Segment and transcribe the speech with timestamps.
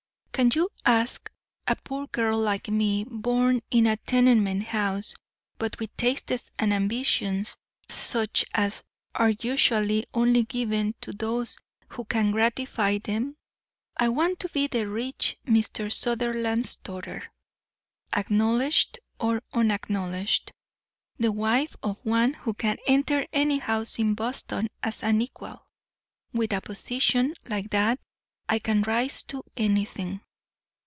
[0.33, 1.29] "Can you ask
[1.67, 5.13] a poor girl like me, born in a tenement house,
[5.59, 8.83] but with tastes and ambitions such as
[9.13, 11.59] are usually only given to those
[11.89, 13.35] who can gratify them?
[13.95, 15.93] I want to be the rich Mr.
[15.93, 17.31] Sutherland's daughter;
[18.15, 20.53] acknowledged or unacknowledged,
[21.19, 25.67] the wife of one who can enter any house in Boston as an equal.
[26.33, 27.99] With a position like that
[28.49, 30.21] I can rise to anything.